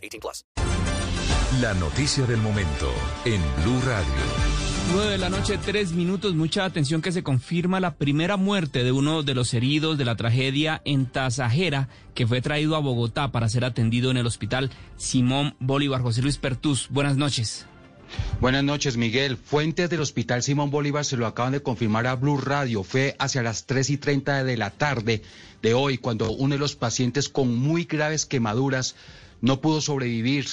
18 0.00 0.20
plus. 0.20 0.44
La 1.60 1.74
noticia 1.74 2.24
del 2.26 2.40
momento 2.40 2.92
en 3.24 3.42
Blue 3.62 3.80
Radio. 3.84 4.60
9 4.92 5.10
de 5.10 5.18
la 5.18 5.30
noche, 5.30 5.58
3 5.58 5.92
minutos. 5.92 6.34
Mucha 6.34 6.64
atención 6.64 7.02
que 7.02 7.12
se 7.12 7.22
confirma 7.22 7.80
la 7.80 7.94
primera 7.96 8.36
muerte 8.36 8.82
de 8.82 8.92
uno 8.92 9.22
de 9.22 9.34
los 9.34 9.52
heridos 9.54 9.98
de 9.98 10.04
la 10.04 10.16
tragedia 10.16 10.80
en 10.84 11.06
Tasajera, 11.06 11.88
que 12.14 12.26
fue 12.26 12.40
traído 12.40 12.76
a 12.76 12.80
Bogotá 12.80 13.30
para 13.30 13.48
ser 13.48 13.64
atendido 13.64 14.10
en 14.10 14.16
el 14.16 14.26
hospital 14.26 14.70
Simón 14.96 15.54
Bolívar. 15.60 16.02
José 16.02 16.22
Luis 16.22 16.38
Pertús, 16.38 16.88
buenas 16.90 17.16
noches. 17.16 17.66
Buenas 18.40 18.64
noches, 18.64 18.96
Miguel. 18.96 19.36
Fuentes 19.36 19.90
del 19.90 20.00
Hospital 20.00 20.42
Simón 20.42 20.70
Bolívar 20.70 21.04
se 21.04 21.16
lo 21.16 21.26
acaban 21.26 21.52
de 21.52 21.62
confirmar 21.62 22.06
a 22.06 22.16
Blue 22.16 22.38
Radio. 22.38 22.82
Fue 22.82 23.14
hacia 23.18 23.42
las 23.42 23.66
3 23.66 23.90
y 23.90 23.96
30 23.98 24.44
de 24.44 24.56
la 24.56 24.70
tarde 24.70 25.22
de 25.62 25.74
hoy 25.74 25.98
cuando 25.98 26.30
uno 26.32 26.54
de 26.54 26.58
los 26.58 26.74
pacientes 26.74 27.28
con 27.28 27.54
muy 27.54 27.84
graves 27.84 28.26
quemaduras 28.26 28.96
no 29.40 29.60
pudo 29.60 29.80
sobrevivir 29.80 30.46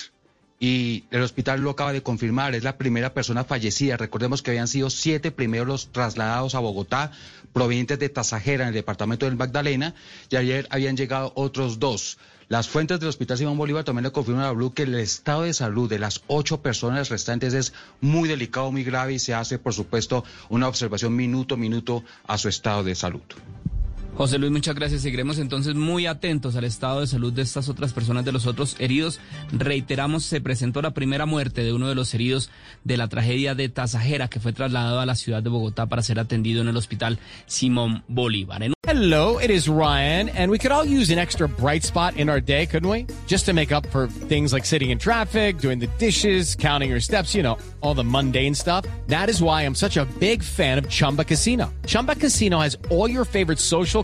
y 0.59 1.03
el 1.11 1.21
hospital 1.21 1.61
lo 1.61 1.69
acaba 1.69 1.93
de 1.93 2.01
confirmar, 2.01 2.55
es 2.55 2.63
la 2.63 2.77
primera 2.77 3.13
persona 3.13 3.43
fallecida. 3.43 3.97
Recordemos 3.97 4.41
que 4.41 4.51
habían 4.51 4.67
sido 4.67 4.89
siete 4.89 5.31
primeros 5.31 5.67
los 5.67 5.87
trasladados 5.91 6.55
a 6.55 6.59
Bogotá, 6.59 7.11
provenientes 7.53 7.99
de 7.99 8.09
Tasajera, 8.09 8.63
en 8.63 8.69
el 8.69 8.73
departamento 8.73 9.25
del 9.25 9.35
Magdalena, 9.35 9.93
y 10.29 10.35
ayer 10.35 10.67
habían 10.71 10.97
llegado 10.97 11.31
otros 11.35 11.77
dos. 11.77 12.17
Las 12.49 12.69
fuentes 12.69 12.99
del 12.99 13.09
Hospital 13.09 13.37
Simón 13.37 13.57
Bolívar 13.57 13.83
también 13.83 14.05
le 14.05 14.11
confirman 14.11 14.45
a 14.45 14.51
Blue 14.51 14.73
que 14.73 14.83
el 14.83 14.95
estado 14.95 15.43
de 15.43 15.53
salud 15.53 15.89
de 15.89 15.99
las 15.99 16.23
ocho 16.27 16.61
personas 16.61 17.09
restantes 17.09 17.53
es 17.53 17.73
muy 17.99 18.29
delicado, 18.29 18.71
muy 18.71 18.85
grave 18.85 19.13
y 19.13 19.19
se 19.19 19.33
hace, 19.33 19.59
por 19.59 19.73
supuesto, 19.73 20.23
una 20.49 20.69
observación 20.69 21.13
minuto 21.13 21.55
a 21.55 21.57
minuto 21.57 22.03
a 22.25 22.37
su 22.37 22.47
estado 22.47 22.83
de 22.83 22.95
salud. 22.95 23.21
José 24.17 24.39
Luis, 24.39 24.51
muchas 24.51 24.73
gracias. 24.73 25.03
Seguiremos 25.03 25.37
entonces 25.37 25.75
muy 25.75 26.07
atentos 26.07 26.55
al 26.55 26.63
estado 26.63 27.01
de 27.01 27.07
salud 27.07 27.31
de 27.31 27.43
estas 27.43 27.69
otras 27.69 27.93
personas, 27.93 28.25
de 28.25 28.31
los 28.31 28.47
otros 28.47 28.75
heridos. 28.79 29.19
Reiteramos, 29.51 30.25
se 30.25 30.41
presentó 30.41 30.81
la 30.81 30.95
primera 30.95 31.27
muerte 31.27 31.63
de 31.63 31.71
uno 31.71 31.87
de 31.87 31.93
los 31.93 32.15
heridos 32.15 32.49
de 32.83 32.97
la 32.97 33.09
tragedia 33.09 33.53
de 33.53 33.69
Tasajera, 33.69 34.27
que 34.27 34.39
fue 34.39 34.53
trasladado 34.53 34.99
a 34.99 35.05
la 35.05 35.13
ciudad 35.13 35.43
de 35.43 35.49
Bogotá 35.49 35.85
para 35.85 36.01
ser 36.01 36.19
atendido 36.19 36.63
en 36.63 36.67
el 36.67 36.77
hospital 36.77 37.19
Simón 37.45 38.03
Bolívar. 38.07 38.63
Hello, 38.87 39.37
it 39.37 39.51
is 39.51 39.67
Ryan, 39.67 40.29
and 40.29 40.49
we 40.49 40.57
could 40.57 40.71
all 40.71 40.85
use 40.85 41.11
an 41.11 41.19
extra 41.19 41.47
bright 41.47 41.83
spot 41.83 42.15
in 42.15 42.29
our 42.29 42.39
day, 42.39 42.65
couldn't 42.65 42.89
we? 42.89 43.05
Just 43.27 43.45
to 43.45 43.53
make 43.53 43.73
up 43.73 43.85
for 43.87 44.07
things 44.07 44.53
like 44.53 44.65
sitting 44.65 44.91
in 44.91 44.97
traffic, 44.97 45.59
doing 45.59 45.77
the 45.77 45.87
dishes, 45.99 46.55
counting 46.55 46.89
your 46.89 47.01
steps, 47.01 47.35
you 47.35 47.43
know, 47.43 47.57
all 47.81 47.93
the 47.93 48.03
mundane 48.03 48.55
stuff. 48.55 48.85
That 49.07 49.29
is 49.29 49.43
why 49.43 49.63
I'm 49.63 49.75
such 49.75 49.97
a 49.97 50.05
big 50.19 50.41
fan 50.41 50.77
of 50.77 50.87
Chumba 50.87 51.25
Casino. 51.25 51.71
Chumba 51.85 52.15
Casino 52.15 52.59
has 52.59 52.77
all 52.89 53.09
your 53.09 53.25
favorite 53.25 53.59
social 53.59 54.03